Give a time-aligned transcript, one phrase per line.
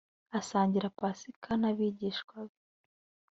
[0.39, 2.57] asangira pasika n abigishwa be